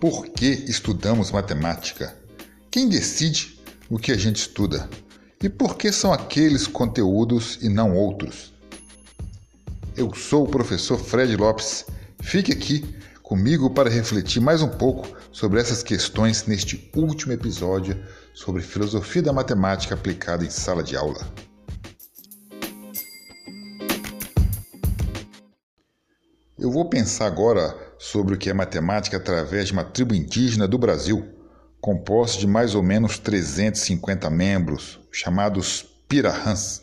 Por 0.00 0.26
que 0.28 0.46
estudamos 0.68 1.30
matemática? 1.30 2.14
Quem 2.70 2.86
decide 2.86 3.58
o 3.88 3.98
que 3.98 4.12
a 4.12 4.16
gente 4.16 4.36
estuda? 4.36 4.86
E 5.42 5.48
por 5.48 5.78
que 5.78 5.90
são 5.90 6.12
aqueles 6.12 6.66
conteúdos 6.66 7.58
e 7.62 7.70
não 7.70 7.96
outros? 7.96 8.52
Eu 9.96 10.14
sou 10.14 10.44
o 10.44 10.50
professor 10.50 10.98
Fred 10.98 11.34
Lopes. 11.34 11.86
Fique 12.20 12.52
aqui 12.52 12.94
comigo 13.22 13.70
para 13.70 13.88
refletir 13.88 14.38
mais 14.38 14.60
um 14.60 14.68
pouco 14.68 15.08
sobre 15.32 15.60
essas 15.60 15.82
questões 15.82 16.44
neste 16.46 16.90
último 16.94 17.32
episódio 17.32 17.98
sobre 18.34 18.60
filosofia 18.60 19.22
da 19.22 19.32
matemática 19.32 19.94
aplicada 19.94 20.44
em 20.44 20.50
sala 20.50 20.82
de 20.82 20.94
aula. 20.94 21.26
Eu 26.58 26.70
vou 26.70 26.86
pensar 26.90 27.26
agora 27.26 27.85
sobre 27.98 28.34
o 28.34 28.38
que 28.38 28.50
é 28.50 28.52
matemática 28.52 29.16
através 29.16 29.68
de 29.68 29.72
uma 29.72 29.84
tribo 29.84 30.14
indígena 30.14 30.68
do 30.68 30.78
Brasil, 30.78 31.26
composta 31.80 32.38
de 32.38 32.46
mais 32.46 32.74
ou 32.74 32.82
menos 32.82 33.18
350 33.18 34.28
membros, 34.30 34.98
chamados 35.10 35.84
Pirahãs. 36.08 36.82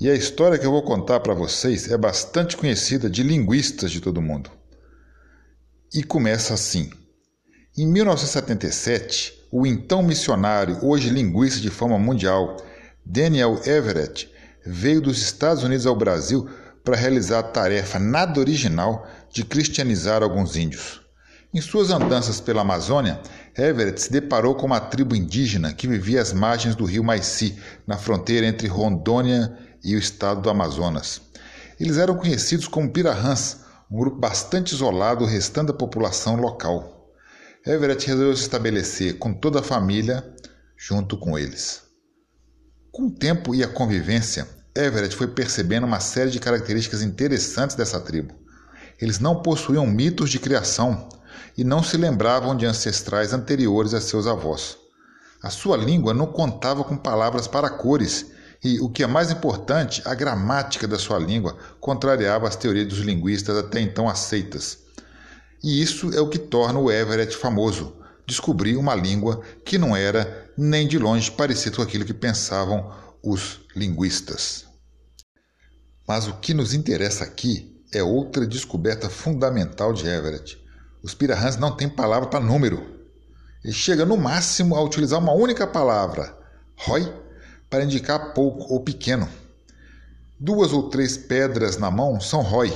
E 0.00 0.10
a 0.10 0.14
história 0.14 0.58
que 0.58 0.66
eu 0.66 0.70
vou 0.70 0.82
contar 0.82 1.20
para 1.20 1.34
vocês 1.34 1.90
é 1.90 1.96
bastante 1.96 2.56
conhecida 2.56 3.08
de 3.08 3.22
linguistas 3.22 3.90
de 3.90 4.00
todo 4.00 4.22
mundo. 4.22 4.50
E 5.94 6.02
começa 6.02 6.54
assim. 6.54 6.90
Em 7.76 7.86
1977, 7.86 9.46
o 9.50 9.66
então 9.66 10.02
missionário, 10.02 10.78
hoje 10.82 11.10
linguista 11.10 11.60
de 11.60 11.70
fama 11.70 11.98
mundial, 11.98 12.56
Daniel 13.04 13.60
Everett, 13.64 14.30
veio 14.64 15.00
dos 15.00 15.20
Estados 15.20 15.62
Unidos 15.62 15.86
ao 15.86 15.96
Brasil 15.96 16.48
para 16.84 16.96
realizar 16.96 17.38
a 17.38 17.42
tarefa 17.42 17.98
nada 17.98 18.40
original 18.40 19.06
de 19.30 19.44
cristianizar 19.44 20.22
alguns 20.22 20.56
índios. 20.56 21.00
Em 21.54 21.60
suas 21.60 21.90
andanças 21.90 22.40
pela 22.40 22.62
Amazônia, 22.62 23.20
Everett 23.56 24.00
se 24.00 24.10
deparou 24.10 24.54
com 24.54 24.66
uma 24.66 24.80
tribo 24.80 25.14
indígena 25.14 25.72
que 25.72 25.86
vivia 25.86 26.22
às 26.22 26.32
margens 26.32 26.74
do 26.74 26.86
rio 26.86 27.04
Maici, 27.04 27.58
na 27.86 27.98
fronteira 27.98 28.46
entre 28.46 28.66
Rondônia 28.68 29.54
e 29.84 29.94
o 29.94 29.98
estado 29.98 30.40
do 30.40 30.48
Amazonas. 30.48 31.20
Eles 31.78 31.98
eram 31.98 32.16
conhecidos 32.16 32.66
como 32.66 32.90
Pirahãs, 32.90 33.58
um 33.90 33.98
grupo 33.98 34.18
bastante 34.18 34.72
isolado 34.72 35.26
do 35.26 35.30
restante 35.30 35.66
da 35.66 35.74
população 35.74 36.36
local. 36.36 37.12
Everett 37.66 38.06
resolveu 38.06 38.34
se 38.34 38.42
estabelecer 38.42 39.18
com 39.18 39.34
toda 39.34 39.60
a 39.60 39.62
família 39.62 40.24
junto 40.74 41.18
com 41.18 41.38
eles. 41.38 41.82
Com 42.90 43.08
o 43.08 43.10
tempo 43.10 43.54
e 43.54 43.62
a 43.62 43.68
convivência, 43.68 44.48
Everett 44.74 45.14
foi 45.14 45.26
percebendo 45.26 45.84
uma 45.84 46.00
série 46.00 46.30
de 46.30 46.40
características 46.40 47.02
interessantes 47.02 47.76
dessa 47.76 48.00
tribo. 48.00 48.34
Eles 48.98 49.18
não 49.18 49.42
possuíam 49.42 49.86
mitos 49.86 50.30
de 50.30 50.38
criação 50.38 51.08
e 51.58 51.62
não 51.62 51.82
se 51.82 51.98
lembravam 51.98 52.56
de 52.56 52.64
ancestrais 52.64 53.34
anteriores 53.34 53.92
a 53.92 54.00
seus 54.00 54.26
avós. 54.26 54.78
A 55.42 55.50
sua 55.50 55.76
língua 55.76 56.14
não 56.14 56.26
contava 56.26 56.84
com 56.84 56.96
palavras 56.96 57.46
para 57.46 57.68
cores 57.68 58.26
e, 58.64 58.80
o 58.80 58.88
que 58.88 59.02
é 59.02 59.06
mais 59.06 59.30
importante, 59.30 60.00
a 60.06 60.14
gramática 60.14 60.88
da 60.88 60.98
sua 60.98 61.18
língua 61.18 61.58
contrariava 61.78 62.48
as 62.48 62.56
teorias 62.56 62.88
dos 62.88 63.00
linguistas 63.00 63.58
até 63.58 63.78
então 63.78 64.08
aceitas. 64.08 64.78
E 65.62 65.82
isso 65.82 66.14
é 66.14 66.20
o 66.20 66.28
que 66.28 66.38
torna 66.38 66.78
o 66.78 66.90
Everett 66.90 67.36
famoso. 67.36 67.94
Descobrir 68.26 68.76
uma 68.76 68.94
língua 68.94 69.42
que 69.64 69.76
não 69.76 69.94
era 69.94 70.50
nem 70.56 70.88
de 70.88 70.98
longe 70.98 71.30
parecido 71.30 71.76
com 71.76 71.82
aquilo 71.82 72.04
que 72.06 72.14
pensavam 72.14 72.90
os 73.22 73.60
linguistas. 73.76 74.64
Mas 76.06 76.26
o 76.26 76.34
que 76.34 76.52
nos 76.52 76.74
interessa 76.74 77.24
aqui 77.24 77.82
é 77.92 78.02
outra 78.02 78.46
descoberta 78.46 79.08
fundamental 79.08 79.92
de 79.92 80.06
Everett. 80.06 80.58
Os 81.02 81.14
pirahãs 81.14 81.56
não 81.56 81.76
têm 81.76 81.88
palavra 81.88 82.28
para 82.28 82.40
número. 82.40 83.00
Ele 83.64 83.72
chega 83.72 84.04
no 84.04 84.16
máximo 84.16 84.74
a 84.74 84.82
utilizar 84.82 85.20
uma 85.20 85.32
única 85.32 85.66
palavra, 85.66 86.36
roi, 86.76 87.12
para 87.70 87.84
indicar 87.84 88.32
pouco 88.34 88.72
ou 88.72 88.80
pequeno. 88.80 89.28
Duas 90.38 90.72
ou 90.72 90.90
três 90.90 91.16
pedras 91.16 91.76
na 91.76 91.90
mão 91.90 92.20
são 92.20 92.42
roi. 92.42 92.72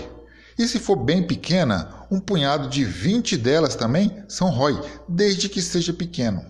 E 0.59 0.67
se 0.67 0.79
for 0.79 0.97
bem 0.97 1.23
pequena, 1.23 2.07
um 2.11 2.21
punhado 2.21 2.69
de 2.69 2.85
20 2.85 3.37
delas 3.37 3.75
também 3.75 4.25
são 4.29 4.49
roi, 4.49 4.81
desde 5.09 5.49
que 5.49 5.61
seja 5.61 5.93
pequeno. 5.93 6.45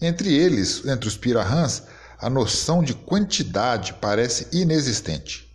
Entre 0.00 0.34
eles, 0.34 0.84
entre 0.86 1.08
os 1.08 1.16
pirahãs, 1.16 1.84
a 2.18 2.30
noção 2.30 2.82
de 2.82 2.94
quantidade 2.94 3.94
parece 4.00 4.48
inexistente. 4.52 5.46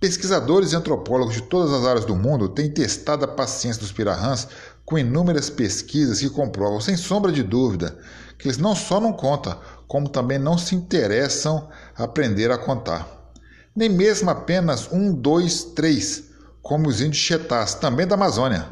Pesquisadores 0.00 0.72
e 0.72 0.76
antropólogos 0.76 1.34
de 1.34 1.42
todas 1.42 1.72
as 1.72 1.84
áreas 1.84 2.04
do 2.04 2.14
mundo 2.14 2.48
têm 2.48 2.70
testado 2.70 3.24
a 3.24 3.28
paciência 3.28 3.80
dos 3.80 3.90
pirahãs 3.90 4.46
com 4.84 4.98
inúmeras 4.98 5.50
pesquisas 5.50 6.20
que 6.20 6.30
comprovam, 6.30 6.80
sem 6.80 6.96
sombra 6.96 7.32
de 7.32 7.42
dúvida, 7.42 7.98
que 8.38 8.46
eles 8.46 8.58
não 8.58 8.76
só 8.76 9.00
não 9.00 9.12
contam, 9.12 9.58
como 9.88 10.08
também 10.08 10.38
não 10.38 10.56
se 10.56 10.74
interessam 10.74 11.68
a 11.96 12.04
aprender 12.04 12.50
a 12.50 12.58
contar. 12.58 13.32
Nem 13.74 13.88
mesmo 13.88 14.30
apenas 14.30 14.88
um, 14.92 15.12
dois, 15.12 15.64
três, 15.64 16.24
como 16.62 16.88
os 16.88 17.00
índios 17.00 17.16
chetás, 17.16 17.74
também 17.74 18.06
da 18.06 18.14
Amazônia. 18.14 18.68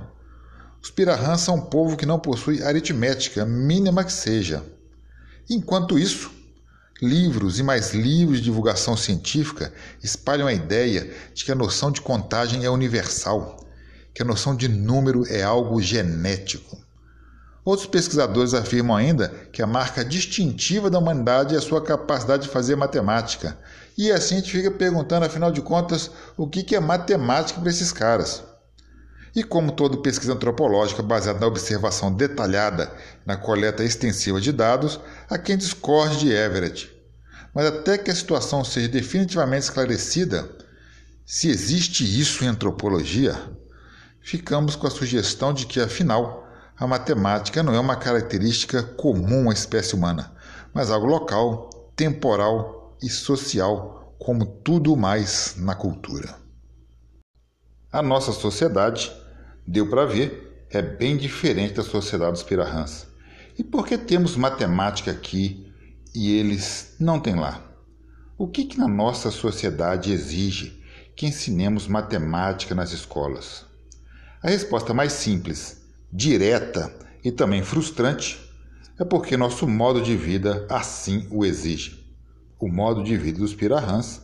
Os 0.81 0.91
pirahãs 0.91 1.41
são 1.41 1.57
um 1.57 1.63
povo 1.63 1.97
que 1.97 2.07
não 2.07 2.19
possui 2.19 2.63
aritmética, 2.63 3.45
mínima 3.45 4.05
que 4.05 4.13
seja. 4.13 4.63
Enquanto 5.51 5.99
isso, 5.99 6.31
Livros 7.03 7.59
e 7.59 7.63
mais 7.63 7.93
livros 7.93 8.39
de 8.39 8.45
divulgação 8.45 8.97
científica 8.97 9.71
espalham 10.03 10.47
a 10.47 10.53
ideia 10.53 11.13
de 11.35 11.45
que 11.45 11.53
a 11.53 11.55
noção 11.55 11.91
de 11.91 12.01
contagem 12.01 12.65
é 12.65 12.71
universal, 12.71 13.59
que 14.15 14.23
a 14.23 14.25
noção 14.25 14.57
de 14.57 14.67
número 14.67 15.27
é 15.29 15.43
algo 15.43 15.79
genético. 15.83 16.79
Outros 17.63 17.87
pesquisadores 17.87 18.55
afirmam 18.55 18.97
ainda 18.97 19.29
que 19.53 19.61
a 19.61 19.67
marca 19.67 20.03
distintiva 20.03 20.89
da 20.89 20.99
humanidade 20.99 21.55
é 21.55 21.59
a 21.59 21.61
sua 21.61 21.83
capacidade 21.83 22.45
de 22.45 22.49
fazer 22.49 22.77
matemática. 22.77 23.59
E 23.99 24.11
assim 24.11 24.37
a 24.37 24.39
gente 24.39 24.53
fica 24.53 24.71
perguntando, 24.71 25.27
afinal 25.27 25.53
de 25.53 25.61
contas, 25.61 26.11
o 26.35 26.49
que 26.49 26.75
é 26.75 26.81
matemática 26.81 27.61
para 27.61 27.69
esses 27.69 27.93
caras. 27.93 28.43
E 29.37 29.45
como 29.45 29.71
toda 29.71 29.99
pesquisa 29.99 30.33
antropológica 30.33 31.03
baseada 31.03 31.39
na 31.39 31.47
observação 31.47 32.11
detalhada 32.11 32.91
na 33.27 33.37
coleta 33.37 33.85
extensiva 33.85 34.41
de 34.41 34.51
dados, 34.51 34.99
há 35.29 35.37
quem 35.37 35.59
discorde 35.59 36.21
de 36.21 36.33
Everett. 36.33 36.91
Mas 37.55 37.67
até 37.67 37.99
que 37.99 38.11
a 38.11 38.15
situação 38.15 38.65
seja 38.65 38.89
definitivamente 38.89 39.65
esclarecida, 39.65 40.49
se 41.27 41.51
existe 41.51 42.03
isso 42.03 42.45
em 42.45 42.49
antropologia, 42.49 43.39
ficamos 44.23 44.75
com 44.75 44.87
a 44.87 44.91
sugestão 44.91 45.53
de 45.53 45.67
que, 45.67 45.81
afinal, 45.81 46.49
a 46.75 46.87
matemática 46.87 47.63
não 47.63 47.75
é 47.75 47.79
uma 47.79 47.97
característica 47.97 48.83
comum 48.83 49.51
à 49.51 49.53
espécie 49.53 49.95
humana, 49.95 50.33
mas 50.73 50.91
algo 50.91 51.07
local, 51.07 51.93
temporal 51.95 52.97
e 53.03 53.11
social, 53.11 54.17
como 54.19 54.47
tudo 54.47 54.97
mais 54.97 55.57
na 55.59 55.75
cultura. 55.75 56.35
A 57.93 58.01
nossa 58.01 58.33
sociedade 58.33 59.13
Deu 59.67 59.89
para 59.91 60.07
ver, 60.07 60.67
é 60.71 60.81
bem 60.81 61.17
diferente 61.17 61.75
da 61.75 61.83
sociedade 61.83 62.33
dos 62.33 62.43
pirahãs. 62.45 63.07
E 63.59 63.65
por 63.65 63.87
que 63.87 63.99
temos 63.99 64.37
matemática 64.37 65.11
aqui 65.11 65.67
e 66.15 66.37
eles 66.37 66.95
não 67.01 67.19
têm 67.19 67.35
lá? 67.35 67.63
O 68.39 68.47
que, 68.47 68.65
que 68.65 68.79
na 68.79 68.87
nossa 68.87 69.31
sociedade 69.31 70.13
exige 70.13 70.81
que 71.17 71.27
ensinemos 71.27 71.89
matemática 71.89 72.75
nas 72.75 72.93
escolas? 72.93 73.65
A 74.41 74.51
resposta 74.51 74.95
mais 74.95 75.15
simples, 75.15 75.83
direta 76.13 76.95
e 77.25 77.33
também 77.33 77.65
frustrante 77.65 78.39
é 79.01 79.05
porque 79.05 79.37
nosso 79.37 79.67
modo 79.67 80.01
de 80.01 80.17
vida 80.17 80.65
assim 80.71 81.27
o 81.31 81.45
exige. 81.45 82.07
O 82.61 82.69
modo 82.69 83.03
de 83.03 83.17
vida 83.17 83.41
dos 83.41 83.55
pirahãs, 83.55 84.23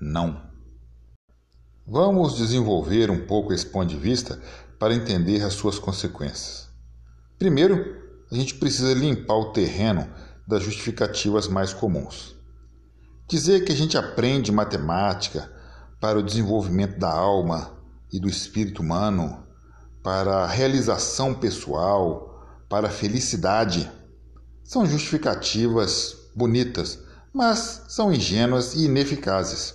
não. 0.00 0.42
Vamos 1.86 2.36
desenvolver 2.36 3.10
um 3.10 3.26
pouco 3.26 3.52
esse 3.52 3.66
ponto 3.66 3.88
de 3.88 3.96
vista 3.96 4.40
para 4.80 4.94
entender 4.94 5.42
as 5.42 5.52
suas 5.52 5.78
consequências. 5.78 6.70
Primeiro, 7.38 8.00
a 8.32 8.34
gente 8.34 8.54
precisa 8.54 8.94
limpar 8.94 9.34
o 9.34 9.52
terreno 9.52 10.08
das 10.48 10.62
justificativas 10.62 11.46
mais 11.46 11.74
comuns. 11.74 12.34
Dizer 13.28 13.66
que 13.66 13.72
a 13.72 13.76
gente 13.76 13.98
aprende 13.98 14.50
matemática 14.50 15.52
para 16.00 16.18
o 16.18 16.22
desenvolvimento 16.22 16.98
da 16.98 17.12
alma 17.12 17.76
e 18.10 18.18
do 18.18 18.26
espírito 18.26 18.80
humano, 18.80 19.46
para 20.02 20.44
a 20.44 20.46
realização 20.46 21.34
pessoal, 21.34 22.42
para 22.66 22.88
a 22.88 22.90
felicidade, 22.90 23.90
são 24.64 24.86
justificativas 24.86 26.16
bonitas, 26.34 26.98
mas 27.34 27.82
são 27.86 28.10
ingênuas 28.10 28.74
e 28.74 28.86
ineficazes. 28.86 29.74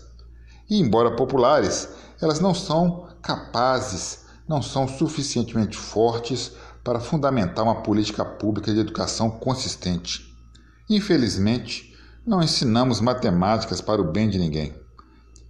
E, 0.68 0.80
embora 0.80 1.16
populares, 1.16 1.90
elas 2.20 2.40
não 2.40 2.56
são 2.56 3.08
capazes 3.22 4.25
não 4.48 4.62
são 4.62 4.88
suficientemente 4.88 5.78
fortes 5.78 6.52
para 6.84 7.00
fundamentar 7.00 7.64
uma 7.64 7.82
política 7.82 8.24
pública 8.24 8.74
de 8.74 8.80
educação 8.80 9.30
consistente. 9.30 10.36
Infelizmente, 10.90 11.96
não 12.26 12.42
ensinamos 12.44 13.02
matemáticas 13.02 13.82
para 13.82 14.02
o 14.02 14.12
bem 14.12 14.30
de 14.30 14.38
ninguém. 14.38 14.76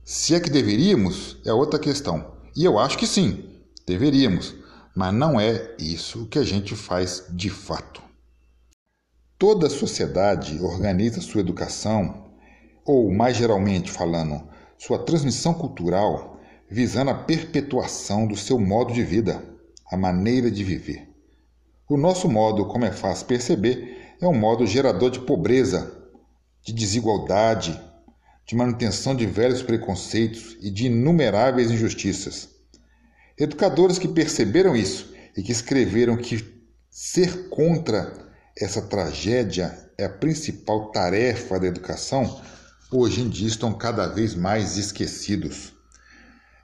Se 0.04 0.34
é 0.36 0.40
que 0.40 0.50
deveríamos, 0.50 1.38
é 1.46 1.52
outra 1.52 1.80
questão. 1.80 2.36
E 2.56 2.64
eu 2.64 2.80
acho 2.80 2.98
que 2.98 3.08
sim, 3.08 3.44
deveríamos. 3.86 4.56
mas 4.96 5.14
não 5.14 5.38
é 5.38 5.76
isso 5.78 6.26
que 6.28 6.40
a 6.40 6.44
gente 6.44 6.74
faz 6.74 7.26
de 7.30 7.50
fato. 7.50 8.02
Toda 9.38 9.70
sociedade 9.70 10.58
organiza 10.62 11.20
sua 11.20 11.42
educação, 11.42 12.32
ou 12.86 13.12
mais 13.12 13.36
geralmente 13.36 13.92
falando, 13.92 14.48
sua 14.78 15.00
transmissão 15.00 15.54
cultural, 15.54 16.35
visando 16.70 17.12
a 17.12 17.16
perpetuação 17.16 18.28
do 18.28 18.36
seu 18.36 18.60
modo 18.60 18.94
de 18.94 19.04
vida, 19.04 19.44
a 19.92 19.96
maneira 19.96 20.50
de 20.50 20.64
viver. 20.64 21.08
O 21.88 21.98
nosso 21.98 22.28
modo, 22.28 22.66
como 22.66 22.86
é 22.86 22.92
fácil 22.92 23.28
perceber, 23.28 24.16
é 24.20 24.28
um 24.28 24.34
modo 24.34 24.66
gerador 24.66 25.12
de 25.12 25.20
pobreza, 25.20 25.96
de 26.64 26.74
desigualdade, 26.74 27.80
de 28.46 28.56
manutenção 28.56 29.16
de 29.16 29.26
velhos 29.26 29.62
preconceitos 29.62 30.58
e 30.62 30.72
de 30.72 30.88
inumeráveis 30.88 31.70
injustiças. 31.70 32.50
Educadores 33.38 34.00
que 34.00 34.08
perceberam 34.08 34.76
isso 34.76 35.14
e 35.38 35.44
que 35.44 35.52
escreveram 35.52 36.18
que 36.18 36.44
ser 36.90 37.50
contra 37.50 38.14
essa 38.58 38.82
tragédia 38.82 39.78
é 39.98 40.06
a 40.06 40.10
principal 40.10 40.92
tarefa 40.92 41.60
da 41.60 41.68
educação, 41.68 42.42
hoje 42.92 43.22
em 43.22 43.30
dia 43.30 43.48
estão 43.48 43.74
cada 43.74 44.08
vez 44.08 44.34
mais 44.34 44.78
esquecidos. 44.78 45.75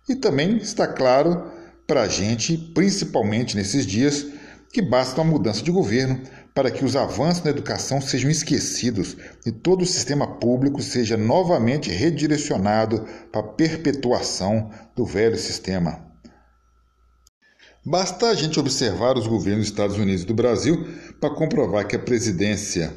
E 0.07 0.15
também 0.15 0.57
está 0.57 0.87
claro 0.87 1.51
para 1.87 2.03
a 2.03 2.07
gente, 2.07 2.57
principalmente 2.57 3.55
nesses 3.55 3.85
dias, 3.85 4.25
que 4.71 4.81
basta 4.81 5.21
uma 5.21 5.31
mudança 5.31 5.61
de 5.61 5.71
governo 5.71 6.21
para 6.53 6.71
que 6.71 6.83
os 6.83 6.95
avanços 6.95 7.43
na 7.43 7.49
educação 7.49 8.01
sejam 8.01 8.29
esquecidos 8.29 9.15
e 9.45 9.51
todo 9.51 9.81
o 9.81 9.85
sistema 9.85 10.27
público 10.27 10.81
seja 10.81 11.15
novamente 11.15 11.89
redirecionado 11.89 13.05
para 13.31 13.41
a 13.41 13.47
perpetuação 13.47 14.69
do 14.95 15.05
velho 15.05 15.37
sistema. 15.37 16.11
Basta 17.83 18.27
a 18.27 18.35
gente 18.35 18.59
observar 18.59 19.17
os 19.17 19.27
governos 19.27 19.65
dos 19.65 19.69
Estados 19.69 19.97
Unidos 19.97 20.23
e 20.23 20.27
do 20.27 20.35
Brasil 20.35 20.87
para 21.19 21.33
comprovar 21.33 21.87
que 21.87 21.95
a 21.95 21.99
presidência 21.99 22.93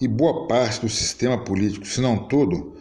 e 0.00 0.08
boa 0.08 0.48
parte 0.48 0.80
do 0.80 0.88
sistema 0.88 1.44
político, 1.44 1.86
se 1.86 2.00
não 2.00 2.26
todo, 2.28 2.76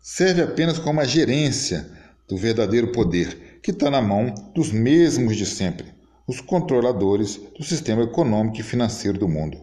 serve 0.00 0.42
apenas 0.42 0.78
como 0.78 1.00
a 1.00 1.04
gerência 1.04 1.90
do 2.32 2.38
verdadeiro 2.38 2.92
poder, 2.92 3.60
que 3.62 3.70
está 3.70 3.90
na 3.90 4.00
mão 4.00 4.32
dos 4.54 4.72
mesmos 4.72 5.36
de 5.36 5.44
sempre, 5.44 5.92
os 6.26 6.40
controladores 6.40 7.38
do 7.58 7.62
sistema 7.62 8.04
econômico 8.04 8.58
e 8.58 8.62
financeiro 8.62 9.18
do 9.18 9.28
mundo. 9.28 9.58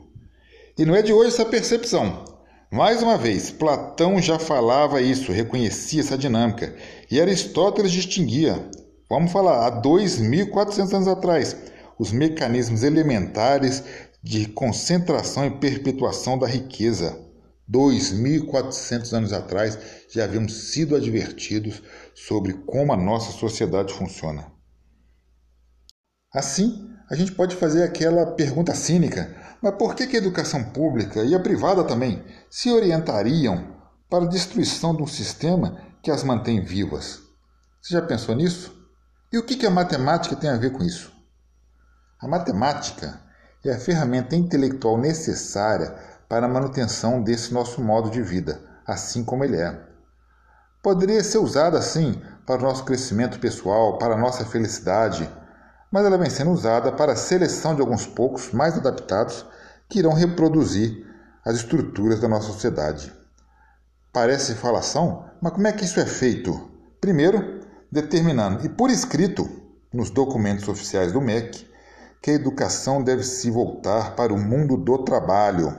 E 0.78 0.86
não 0.86 0.96
é 0.96 1.02
de 1.02 1.12
hoje 1.12 1.30
essa 1.30 1.44
percepção. 1.44 2.26
Mais 2.72 3.02
uma 3.02 3.18
vez, 3.18 3.50
Platão 3.50 4.22
já 4.22 4.38
falava 4.38 5.02
isso, 5.02 5.32
reconhecia 5.32 6.02
essa 6.02 6.16
dinâmica, 6.16 6.76
e 7.10 7.20
Aristóteles 7.20 7.92
distinguia 7.92 8.70
Vamos 9.10 9.32
falar, 9.32 9.66
há 9.66 9.82
2.400 9.82 10.94
anos 10.94 11.08
atrás, 11.08 11.56
os 11.98 12.12
mecanismos 12.12 12.84
elementares 12.84 13.84
de 14.22 14.46
concentração 14.46 15.48
e 15.48 15.58
perpetuação 15.58 16.38
da 16.38 16.46
riqueza. 16.46 17.20
2.400 17.72 19.14
anos 19.14 19.34
atrás 19.34 19.78
já 20.10 20.24
havíamos 20.24 20.72
sido 20.72 20.96
advertidos 20.96 21.82
sobre 22.28 22.54
como 22.54 22.92
a 22.92 22.98
nossa 22.98 23.32
sociedade 23.32 23.94
funciona. 23.94 24.52
Assim, 26.34 26.94
a 27.10 27.16
gente 27.16 27.32
pode 27.32 27.56
fazer 27.56 27.84
aquela 27.84 28.34
pergunta 28.34 28.76
cínica: 28.76 29.36
mas 29.62 29.76
por 29.76 29.96
que 29.96 30.04
a 30.04 30.20
educação 30.20 30.64
pública 30.64 31.24
e 31.24 31.34
a 31.34 31.40
privada 31.40 31.84
também 31.84 32.24
se 32.50 32.70
orientariam 32.70 33.76
para 34.10 34.26
a 34.26 34.28
destruição 34.28 34.96
de 34.96 35.02
um 35.02 35.08
sistema 35.08 35.80
que 36.04 36.12
as 36.12 36.24
mantém 36.24 36.64
vivas? 36.64 37.22
Você 37.82 37.94
já 37.94 38.02
pensou 38.02 38.36
nisso? 38.36 38.78
E 39.32 39.38
o 39.38 39.44
que 39.44 39.66
a 39.66 39.72
matemática 39.72 40.36
tem 40.36 40.50
a 40.50 40.58
ver 40.58 40.72
com 40.72 40.84
isso? 40.84 41.12
A 42.20 42.28
matemática 42.28 43.22
é 43.64 43.72
a 43.72 43.80
ferramenta 43.80 44.36
intelectual 44.36 44.98
necessária 44.98 45.96
para 46.28 46.46
a 46.46 46.50
manutenção 46.50 47.24
desse 47.24 47.54
nosso 47.54 47.82
modo 47.82 48.10
de 48.10 48.22
vida, 48.22 48.62
assim 48.86 49.24
como 49.24 49.44
ele 49.44 49.58
é. 49.58 49.89
Poderia 50.82 51.22
ser 51.24 51.40
usada 51.40 51.78
assim 51.78 52.22
para 52.46 52.62
o 52.62 52.64
nosso 52.64 52.86
crescimento 52.86 53.40
pessoal, 53.40 53.98
para 53.98 54.14
a 54.14 54.18
nossa 54.18 54.46
felicidade, 54.46 55.30
mas 55.92 56.06
ela 56.06 56.18
vem 56.18 56.30
sendo 56.30 56.52
usada 56.52 56.92
para 56.92 57.12
a 57.12 57.18
seleção 57.18 57.76
de 57.76 57.82
alguns 57.82 58.06
poucos 58.06 58.52
mais 58.54 58.78
adaptados 58.78 59.46
que 59.90 60.00
irão 60.00 60.14
reproduzir 60.14 61.06
as 61.44 61.56
estruturas 61.58 62.22
da 62.22 62.28
nossa 62.30 62.48
sociedade. 62.48 63.12
Parece 64.14 64.56
falação, 64.56 65.26
mas 65.42 65.52
como 65.52 65.68
é 65.68 65.74
que 65.74 65.84
isso 65.84 66.00
é 66.00 66.06
feito? 66.06 66.72
Primeiro, 67.02 67.60
determinando, 67.92 68.66
e 68.66 68.70
por 68.70 68.90
escrito, 68.90 69.50
nos 69.92 70.10
documentos 70.10 70.68
oficiais 70.68 71.12
do 71.12 71.20
MEC, 71.20 71.68
que 72.22 72.32
a 72.32 72.36
educação 72.36 73.04
deve 73.04 73.24
se 73.24 73.50
voltar 73.50 74.16
para 74.16 74.34
o 74.34 74.40
mundo 74.40 74.78
do 74.78 75.00
trabalho. 75.00 75.76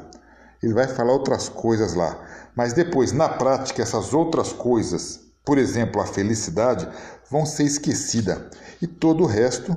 Ele 0.63 0.75
vai 0.75 0.87
falar 0.89 1.13
outras 1.13 1.49
coisas 1.49 1.95
lá, 1.95 2.19
mas 2.55 2.73
depois, 2.73 3.13
na 3.13 3.29
prática, 3.29 3.83
essas 3.83 4.13
outras 4.13 4.53
coisas, 4.53 5.21
por 5.45 5.59
exemplo, 5.59 6.01
a 6.01 6.07
felicidade, 6.07 6.89
vão 7.31 7.47
ser 7.47 7.65
esquecidas 7.65 8.39
e 8.83 8.87
todo 8.87 9.25
o 9.25 9.27
resto 9.27 9.77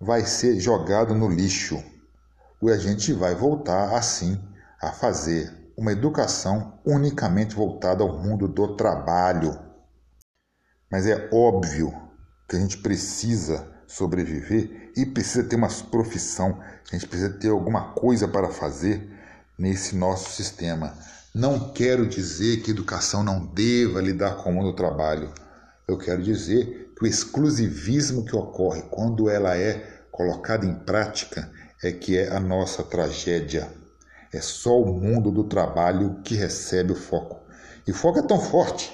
vai 0.00 0.24
ser 0.24 0.58
jogado 0.60 1.14
no 1.14 1.28
lixo. 1.28 1.82
E 2.62 2.70
a 2.70 2.76
gente 2.76 3.12
vai 3.12 3.34
voltar 3.34 3.94
assim 3.96 4.38
a 4.80 4.92
fazer 4.92 5.72
uma 5.76 5.92
educação 5.92 6.78
unicamente 6.84 7.54
voltada 7.54 8.02
ao 8.02 8.18
mundo 8.18 8.46
do 8.46 8.76
trabalho. 8.76 9.58
Mas 10.90 11.06
é 11.06 11.28
óbvio 11.32 11.92
que 12.48 12.56
a 12.56 12.58
gente 12.58 12.78
precisa 12.78 13.66
sobreviver 13.86 14.92
e 14.96 15.06
precisa 15.06 15.42
ter 15.42 15.56
uma 15.56 15.68
profissão, 15.90 16.60
a 16.60 16.96
gente 16.96 17.08
precisa 17.08 17.30
ter 17.30 17.48
alguma 17.48 17.92
coisa 17.92 18.28
para 18.28 18.48
fazer 18.48 19.10
nesse 19.58 19.96
nosso 19.96 20.30
sistema. 20.30 20.94
Não 21.32 21.72
quero 21.72 22.08
dizer 22.08 22.60
que 22.60 22.72
educação 22.72 23.22
não 23.22 23.46
deva 23.46 24.00
lidar 24.00 24.38
com 24.38 24.50
o 24.50 24.52
mundo 24.52 24.72
do 24.72 24.76
trabalho. 24.76 25.32
Eu 25.86 25.96
quero 25.96 26.20
dizer 26.20 26.92
que 26.98 27.04
o 27.04 27.06
exclusivismo 27.06 28.24
que 28.24 28.34
ocorre 28.34 28.82
quando 28.90 29.30
ela 29.30 29.56
é 29.56 30.02
colocada 30.10 30.66
em 30.66 30.74
prática 30.74 31.48
é 31.84 31.92
que 31.92 32.18
é 32.18 32.34
a 32.34 32.40
nossa 32.40 32.82
tragédia. 32.82 33.70
É 34.32 34.40
só 34.40 34.76
o 34.76 34.92
mundo 34.92 35.30
do 35.30 35.44
trabalho 35.44 36.20
que 36.24 36.34
recebe 36.34 36.94
o 36.94 36.96
foco. 36.96 37.38
E 37.86 37.92
o 37.92 37.94
foco 37.94 38.18
é 38.18 38.22
tão 38.22 38.40
forte 38.40 38.92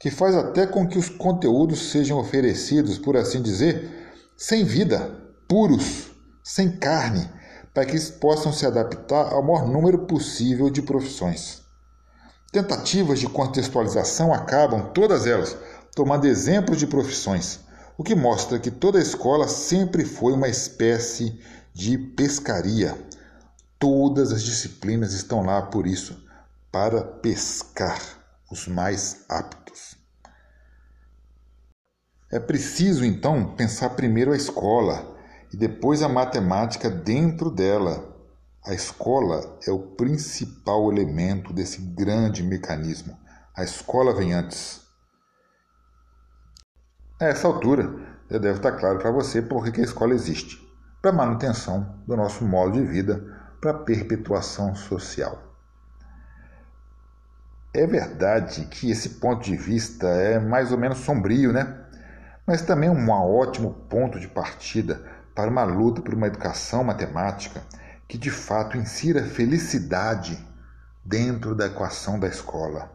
que 0.00 0.10
faz 0.10 0.34
até 0.34 0.66
com 0.66 0.84
que 0.84 0.98
os 0.98 1.08
conteúdos 1.08 1.92
sejam 1.92 2.18
oferecidos, 2.18 2.98
por 2.98 3.16
assim 3.16 3.40
dizer, 3.40 3.88
sem 4.36 4.64
vida, 4.64 5.16
puros, 5.46 6.10
sem 6.42 6.76
carne, 6.76 7.30
para 7.72 7.84
que 7.84 7.92
eles 7.92 8.10
possam 8.10 8.52
se 8.52 8.66
adaptar 8.66 9.32
ao 9.32 9.44
maior 9.44 9.68
número 9.68 10.06
possível 10.06 10.68
de 10.70 10.82
profissões. 10.82 11.67
Tentativas 12.50 13.20
de 13.20 13.28
contextualização 13.28 14.32
acabam, 14.32 14.90
todas 14.92 15.26
elas, 15.26 15.56
tomando 15.94 16.26
exemplos 16.26 16.78
de 16.78 16.86
profissões, 16.86 17.60
o 17.96 18.02
que 18.02 18.14
mostra 18.14 18.58
que 18.58 18.70
toda 18.70 18.98
escola 18.98 19.46
sempre 19.46 20.04
foi 20.04 20.32
uma 20.32 20.48
espécie 20.48 21.38
de 21.74 21.98
pescaria. 21.98 22.96
Todas 23.78 24.32
as 24.32 24.42
disciplinas 24.42 25.12
estão 25.12 25.44
lá 25.44 25.60
por 25.62 25.86
isso, 25.86 26.16
para 26.72 27.02
pescar 27.02 28.00
os 28.50 28.66
mais 28.66 29.24
aptos. 29.28 29.96
É 32.30 32.38
preciso, 32.38 33.04
então, 33.04 33.54
pensar 33.56 33.90
primeiro 33.90 34.32
a 34.32 34.36
escola 34.36 35.16
e 35.52 35.56
depois 35.56 36.02
a 36.02 36.08
matemática 36.08 36.88
dentro 36.88 37.50
dela. 37.50 38.17
A 38.68 38.74
escola 38.74 39.58
é 39.66 39.72
o 39.72 39.78
principal 39.78 40.92
elemento 40.92 41.54
desse 41.54 41.80
grande 41.80 42.42
mecanismo. 42.42 43.18
A 43.56 43.64
escola 43.64 44.14
vem 44.14 44.34
antes. 44.34 44.82
A 47.18 47.24
essa 47.24 47.48
altura, 47.48 47.90
já 48.30 48.36
deve 48.36 48.58
estar 48.58 48.72
claro 48.72 48.98
para 48.98 49.10
você 49.10 49.40
por 49.40 49.64
que 49.72 49.80
a 49.80 49.84
escola 49.84 50.12
existe 50.12 50.62
para 51.00 51.12
manutenção 51.12 51.98
do 52.06 52.14
nosso 52.14 52.44
modo 52.44 52.74
de 52.74 52.84
vida, 52.84 53.24
para 53.58 53.72
perpetuação 53.72 54.74
social. 54.74 55.42
É 57.72 57.86
verdade 57.86 58.66
que 58.66 58.90
esse 58.90 59.08
ponto 59.18 59.44
de 59.44 59.56
vista 59.56 60.06
é 60.08 60.38
mais 60.38 60.72
ou 60.72 60.76
menos 60.76 60.98
sombrio, 60.98 61.54
né? 61.54 61.86
Mas 62.46 62.60
também 62.60 62.90
um 62.90 63.08
ótimo 63.08 63.72
ponto 63.88 64.20
de 64.20 64.28
partida 64.28 65.02
para 65.34 65.50
uma 65.50 65.64
luta 65.64 66.02
por 66.02 66.12
uma 66.12 66.26
educação 66.26 66.84
matemática 66.84 67.62
que 68.08 68.16
de 68.16 68.30
fato 68.30 68.78
insira 68.78 69.22
felicidade 69.22 70.42
dentro 71.04 71.54
da 71.54 71.66
equação 71.66 72.18
da 72.18 72.26
escola, 72.26 72.90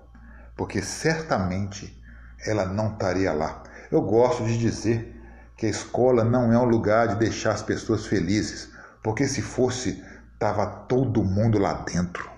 porque 0.57 0.81
certamente 0.81 2.01
ela 2.45 2.65
não 2.65 2.93
estaria 2.93 3.31
lá. 3.31 3.61
Eu 3.91 4.01
gosto 4.01 4.43
de 4.43 4.57
dizer 4.57 5.15
que 5.55 5.67
a 5.67 5.69
escola 5.69 6.23
não 6.23 6.51
é 6.51 6.57
um 6.57 6.65
lugar 6.65 7.09
de 7.09 7.15
deixar 7.15 7.51
as 7.51 7.61
pessoas 7.61 8.07
felizes, 8.07 8.69
porque 9.03 9.27
se 9.27 9.41
fosse, 9.41 10.03
estava 10.33 10.65
todo 10.65 11.23
mundo 11.23 11.59
lá 11.59 11.73
dentro. 11.73 12.33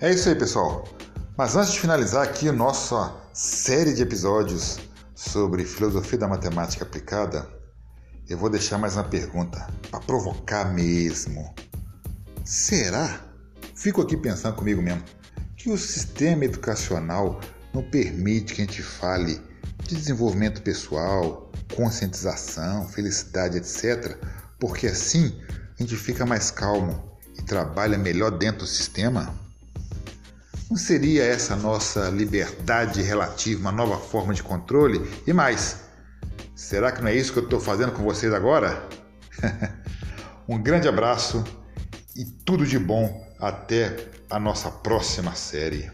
É 0.00 0.10
isso 0.10 0.28
aí, 0.28 0.34
pessoal. 0.34 0.88
Mas 1.36 1.54
antes 1.54 1.72
de 1.72 1.80
finalizar 1.80 2.22
aqui 2.22 2.50
nossa 2.50 3.14
série 3.32 3.92
de 3.92 4.02
episódios 4.02 4.78
sobre 5.28 5.64
filosofia 5.64 6.18
da 6.18 6.28
matemática 6.28 6.84
aplicada, 6.84 7.48
eu 8.28 8.38
vou 8.38 8.48
deixar 8.48 8.78
mais 8.78 8.94
uma 8.94 9.04
pergunta 9.04 9.66
para 9.90 10.00
provocar 10.00 10.72
mesmo. 10.72 11.54
Será? 12.44 13.20
Fico 13.74 14.00
aqui 14.00 14.16
pensando 14.16 14.54
comigo 14.54 14.80
mesmo 14.80 15.02
que 15.56 15.70
o 15.70 15.76
sistema 15.76 16.44
educacional 16.44 17.40
não 17.74 17.82
permite 17.82 18.54
que 18.54 18.62
a 18.62 18.64
gente 18.64 18.82
fale 18.82 19.40
de 19.82 19.96
desenvolvimento 19.96 20.62
pessoal, 20.62 21.50
conscientização, 21.74 22.88
felicidade, 22.88 23.58
etc., 23.58 24.16
porque 24.58 24.86
assim 24.86 25.38
a 25.78 25.82
gente 25.82 25.96
fica 25.96 26.24
mais 26.24 26.50
calmo 26.50 27.18
e 27.36 27.42
trabalha 27.42 27.98
melhor 27.98 28.30
dentro 28.30 28.60
do 28.60 28.66
sistema? 28.66 29.34
Não 30.68 30.76
seria 30.76 31.22
essa 31.24 31.54
nossa 31.54 32.10
liberdade 32.10 33.00
relativa 33.00 33.60
uma 33.60 33.70
nova 33.70 33.98
forma 33.98 34.34
de 34.34 34.42
controle? 34.42 35.00
E 35.24 35.32
mais, 35.32 35.82
será 36.56 36.90
que 36.90 37.00
não 37.00 37.08
é 37.08 37.14
isso 37.14 37.32
que 37.32 37.38
eu 37.38 37.44
estou 37.44 37.60
fazendo 37.60 37.92
com 37.92 38.02
vocês 38.02 38.32
agora? 38.32 38.82
um 40.48 40.60
grande 40.60 40.88
abraço 40.88 41.44
e 42.16 42.24
tudo 42.24 42.66
de 42.66 42.80
bom 42.80 43.24
até 43.38 44.08
a 44.28 44.40
nossa 44.40 44.68
próxima 44.68 45.36
série. 45.36 45.88